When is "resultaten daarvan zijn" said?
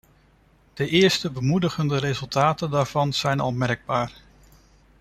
1.97-3.39